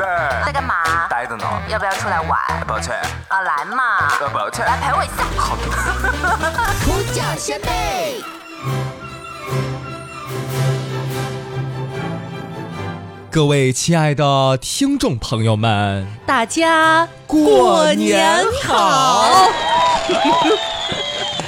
[0.00, 0.06] 贝，
[0.46, 0.74] 在干嘛？
[1.10, 1.44] 呆着呢。
[1.68, 2.40] 要不要出来玩？
[2.66, 2.96] 抱歉，
[3.28, 4.64] 啊，来嘛，呃，抱歉。
[4.64, 5.22] 来陪我一下。
[5.36, 5.62] 好的。
[6.86, 8.22] 呼叫先辈，
[13.30, 19.46] 各位亲爱的听众朋友们，大家过年好！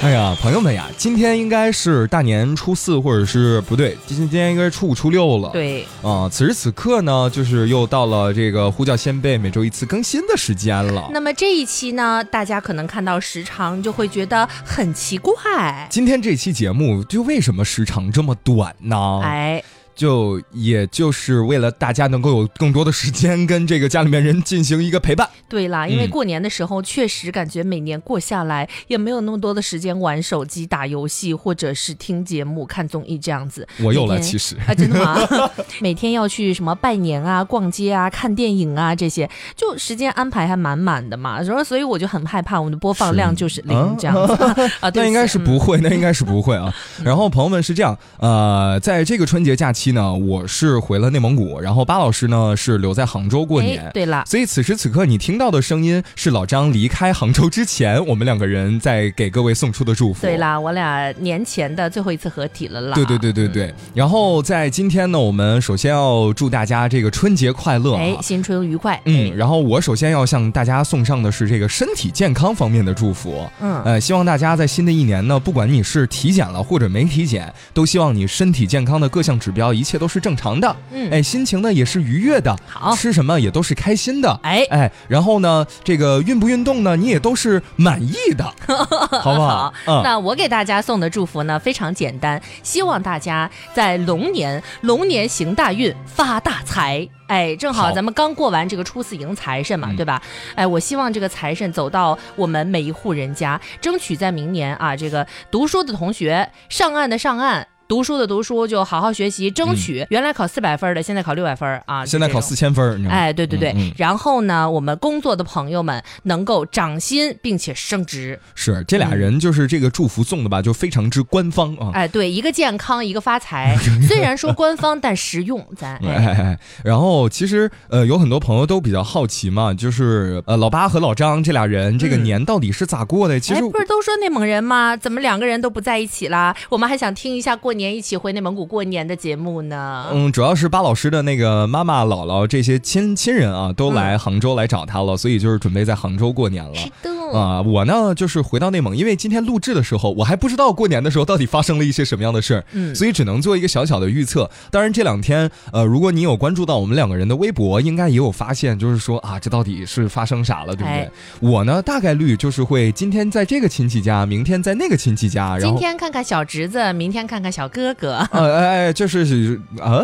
[0.03, 5.49] 哎呀，朋友们呀，今天应该是大年初四，或者是不对，今天应该是初五、初六了。
[5.53, 11.09] 对，啊、此时此刻呢，就是又到了这个呼叫先辈每周一次更新的时间了。
[11.13, 15.87] 那么这一期呢，大家可能看到时长就会觉得很奇怪。
[15.89, 19.21] 今天这期节目就为什么时长这么短呢？
[19.23, 19.63] 哎，
[19.95, 25.27] 就也就是为了大家能够有更多的时间跟这个家里面人进行一个陪伴。
[25.47, 33.67] 对啦，因为嗯过年的时候，确实感觉每年过下来也没有那么多的时间玩手机、打游戏，或者是听节目、看综艺这样子。
[33.81, 34.55] 我有了，其实。
[34.67, 35.17] 啊，真的吗？
[35.79, 41.41] 每天要去什么拜年啊、逛街啊、看电影啊这些，就时间安排还满满的嘛。
[41.41, 44.33] 然后，所以我就很害怕我们的播放量就是零啊这样子
[44.81, 44.89] 啊。
[44.89, 46.73] 对 那应该是不会，那应该是不会啊。
[47.03, 53.83] 然后朋友们是这样，呃，在这个春节假期呢，我是回了内蒙古，然后巴老师呢是留在杭州过年。
[53.83, 60.21] 哎，对了，所以此时此刻你听到的声音是老张离开杭州之前，我们两个人在给各位送出的祝福。
[60.21, 62.95] 对啦，我俩年前的最后一次合体了啦。
[62.95, 63.73] 对对对对对。
[63.93, 67.99] 然后在今天呢，我们首先要祝大家这个春节快乐、啊。
[67.99, 68.99] 哎，新春愉快。
[69.05, 73.45] 嗯，然后我首先要向大家送上的是这个身体健康方面的祝福。
[73.59, 80.75] 嗯呃，希望大家在新的一年呢，不管你是体检了或者没体检，都希望你身体健康的各项指标一切都是正常的。
[80.91, 84.39] 嗯哎，心情呢也是愉悦的，好吃什么也都是开心的。
[84.43, 88.43] 哎哎，然后呢，这个运不运动呢，你也都是满意的，
[89.19, 89.73] 好不好？
[89.87, 97.07] 嗯，那我给大家送的祝福呢非常简单，希望大家在龙年龙年行大运，发大财。
[97.27, 100.21] 哎，正好好咱们刚过完这个初四迎财神嘛，嗯对吧？
[100.55, 107.67] 哎，我希望这个财神走到我们每一户人家，争取在明年啊，这个读书的同学上岸的上岸。
[107.87, 112.05] 读书的读书，就好好学习，争取原来考四百分的，现在考六百分啊！
[112.05, 118.39] 现在考四千分哎，对对对，嗯嗯然后呢，我们工作的朋友们能够涨薪并且升职。
[118.55, 121.91] 是这俩人就是这个祝福送的吧，就非常之官方啊。
[121.93, 123.77] 哎，对，一个健康，一个发财。
[124.07, 126.25] 虽然说官方，但实用，咱哎 哎。
[126.25, 133.39] 哎哎，然后其实呃，有很多朋友都比较好奇嘛，就是呃，老八和老张这俩人这个嗯年到底是咋过的？
[133.39, 134.95] 其哎，实不是都说内蒙人吗？
[134.97, 136.55] 怎么两个人都不在一起啦？
[136.69, 140.07] 我们还想听一下过年一起回内蒙古过年的节目呢。
[140.11, 146.75] 嗯，主要是巴老师的那个妈妈、姥姥这些亲亲人啊，都来杭州来找他了，所以就是准备在杭州过年了。
[146.75, 154.49] 是的，啊、我呢就是回到内蒙，因为今天录制的时候，我还不知道过年的时候到底发生了一些什么样的事儿，嗯所以只能做一个小小的预测。
[154.71, 161.01] 当然这两天，呃，如果你有关注到我们两个人的微博，应该也有发现，就是说啊，这到底是发生啥了，对不对？
[161.01, 165.79] 哎我呢大概率就是会今天在这个亲戚家，明天在那个亲戚家，然后今后。
[165.79, 168.25] 天看看小侄子，明天看看小哥哥。
[168.31, 170.03] 呃，哎哎，就是啊，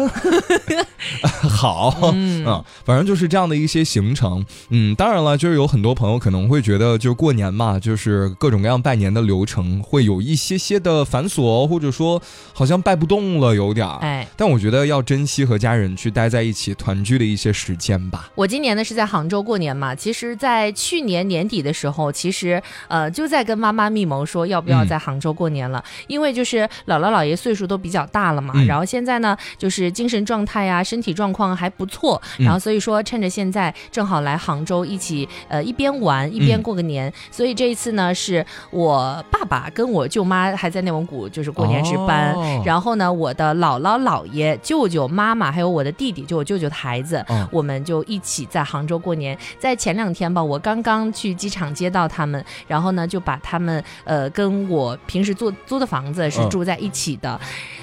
[1.50, 4.46] 好，嗯啊，反正就是这样的一些行程。
[4.69, 12.22] 嗯，当然了，就是有很多朋友可能会觉得，就是过年嘛，就是各种各样拜年的流程会有一些些的繁琐，或者说
[12.53, 13.97] 好像拜不动了，有点儿。
[14.00, 18.31] 哎，但我觉得要珍惜和家人去待在一起团聚的一些时间吧。
[18.35, 24.88] 我今年呢是在杭州过年嘛，其实，在去年年底的时候，其实呃就在跟妈妈密谋说要不要嗯。
[24.88, 28.66] 在杭州过年了，因为就是姥姥姥爷岁数都比较大了嘛，嗯。
[28.66, 36.63] 然后现在呢就是精神状态呀、身体状况还不错，嗯然后所以说趁着现在正好来杭州一起呃一边玩一边嗯。
[36.63, 47.24] 过个年，所以这一次呢是我爸爸跟我舅妈还在内蒙古就是过年值班，哦然后呢我的姥姥姥爷、舅舅妈妈还有我的弟弟，就我舅舅的孩子。
[47.30, 49.38] 嗯我们就一起在杭州过年。
[49.58, 57.40] 在前两天吧，我刚刚去机场接到他们，然后呢就把他们呃跟我平时租租的房子是嗯住在一起的，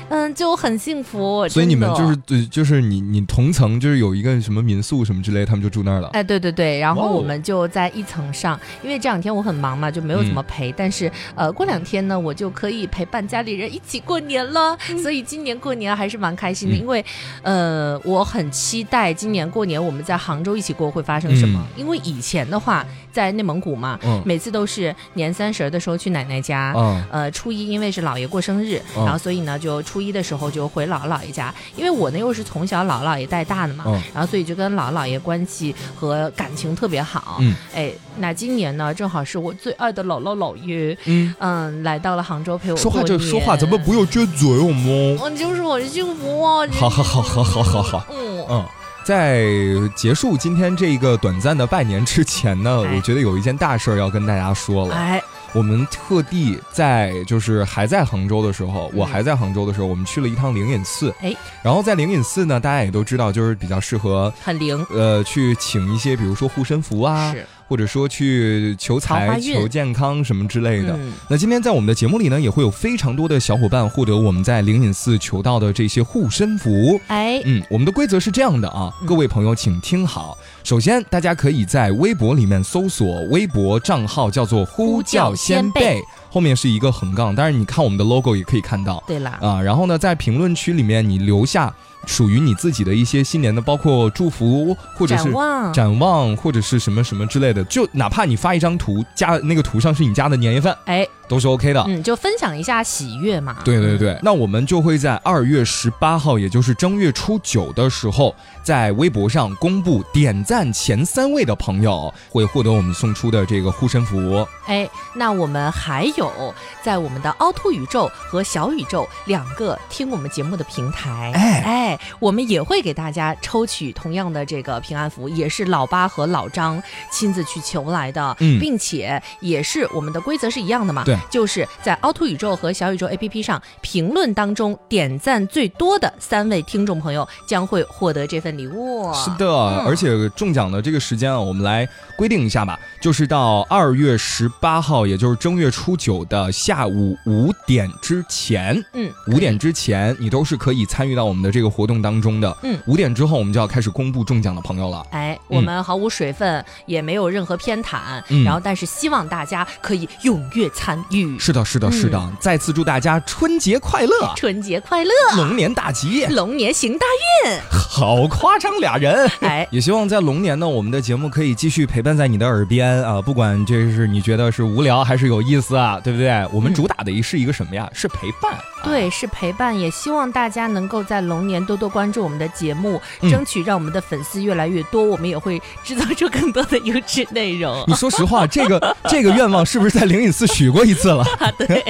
[0.08, 1.48] 嗯，就很幸福。
[1.48, 6.08] 所以你们就是对，就是你你同层就是有一个什么民宿什么之类，他们就住那儿了。
[6.12, 10.72] 哎，对对对，然后我们就在一层上，因为这两天我很忙嘛，就没有怎么嗯陪。
[10.72, 14.76] 但是呃，过两天呢，我就可以陪伴家里人一起过年了。
[15.00, 17.04] 所以今年过年还是蛮开心的，嗯因为
[17.42, 21.64] 呃，我很期待今年过年我们在杭州一起过会发生什么。
[21.76, 26.74] 因为以前的话，在内蒙古嘛，嗯每次都是年三十的时候去奶奶家。
[26.76, 37.36] 嗯呃，初一因为是姥爷过生日，嗯然后所以呢，就初一的时候就回姥姥姥爷家，因为我呢又是从小姥姥姥爷带大的嘛，嗯然后所以就跟姥姥姥爷关系和感情特别好。
[37.38, 45.18] 嗯哎，那今年呢，正好是我最爱的姥姥姥爷，嗯，嗯，来到了杭州陪我说话就说话，咱们不要撅嘴我们？
[45.22, 46.66] 嗯，就是很幸福哦。
[46.72, 48.64] 好好好好好好好，嗯，嗯。
[49.04, 49.46] 在
[49.94, 54.96] 结束今天这个短暂的拜年之前呢，哎我觉得有一件大事儿要跟大家说了。
[54.96, 55.22] 哎，
[55.52, 61.14] 我们特地在就是还在杭州的时候，嗯我还在杭州的时候，我们去了一趟灵隐寺。
[61.20, 61.32] 哎，
[61.62, 70.96] 然后在灵隐寺呢，大家也都知道，就是比较适合很灵，呃去请一些，比如说护身符啊，是，或者说去求财、求健康什么之类的。
[70.96, 77.00] 嗯，那今天在我们的节目里呢，也会有非常多的小伙伴获得我们在灵隐寺求到的这些护身符。
[77.08, 80.36] 哎，嗯，我们的规则是这样的啊，嗯各位朋友请听好。
[80.64, 89.62] 首先，大家可以在微博里面搜索微博账号叫做“呼叫先辈”，后面是一个横杠，但是你看我们的 logo 也可以看到对啦，啊。
[89.62, 91.72] 然后呢，在评论区里面你留下
[92.06, 101.84] 属于你自己的一些新年的，包括祝福或者是展望，展望或者是什么什么之类的，就哪怕你发一张图，加那个图上是你家的年夜饭，哎，都是 OK 的。
[101.88, 103.56] 嗯，就分享一下喜悦嘛。
[103.64, 114.46] 对对对，那我们就会在二月十八号，也就是正月初九的时候，在微博上公布点赞前三位的朋友会获得我们送出的这个护身符。
[114.66, 139.12] 哎，那我们还有在我们的凹凸宇宙和小宇宙两个听我们节目的平台，哎哎，我们也会给大家抽取同样的这个平安符，也是老八和老张亲自去求来的，嗯并且也是我们的规则是一样的嘛，对就是在凹凸宇宙和小宇宙 APP 上评论当中点赞最多的三位听众朋友将会获得这份礼物。
[139.14, 148.82] 是的，嗯而且中奖的这个时间啊，我们来规定一下吧，就是到二月十八号，也就是正月初九的下午五点之前。
[148.92, 152.56] 嗯，五点之前，你都是可以参与到我们的这个活动当中的。
[152.62, 155.04] 嗯五点之后，我们就要开始公布中奖的朋友了。
[155.10, 161.38] 哎，我们毫无水分，也没有任何偏袒，嗯然后但是希望大家可以踊跃参与。
[161.38, 162.18] 是的，是的，是的。
[162.18, 167.06] 嗯再次祝大家春节快乐，春节快乐，龙年大吉，龙年行大
[167.44, 169.06] 运好夸张俩人。
[169.06, 169.48] 运！
[169.48, 176.46] 哎， 也希望在龙年呢，我们的节目可以继续陪伴在你的耳边啊，不管这是你觉得是无聊还是有意思啊，对不对？
[176.52, 177.88] 我们嗯主打的是一个什么呀？
[177.92, 178.52] 是陪伴。
[178.86, 187.94] 啊对，是陪伴，也希望大家能够在龙年多多关注我们的节目，嗯争取让我们的粉丝越来越多，我们也会制造出更多的优质内容你。
[187.94, 191.24] 说实话，这个这个愿望是不是在灵隐寺许过一次了？
[191.58, 191.82] 对，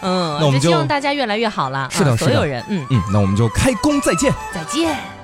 [0.00, 1.88] 嗯， 那我们就希望大家越来越好了。
[1.90, 4.32] 是的是的啊所有人，嗯，嗯，那我们就开工再见。
[4.54, 5.17] 再见。